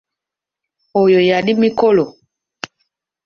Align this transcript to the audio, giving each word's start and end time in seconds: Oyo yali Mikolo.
Oyo 1.01 1.19
yali 1.29 1.51
Mikolo. 1.61 2.05